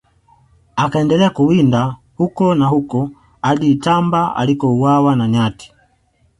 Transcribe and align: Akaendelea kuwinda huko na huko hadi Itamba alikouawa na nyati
Akaendelea 0.75 1.29
kuwinda 1.29 1.95
huko 2.17 2.55
na 2.55 2.65
huko 2.67 3.09
hadi 3.41 3.71
Itamba 3.71 4.35
alikouawa 4.35 5.15
na 5.15 5.27
nyati 5.27 5.73